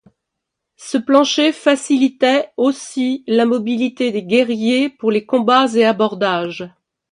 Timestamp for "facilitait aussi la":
1.53-3.45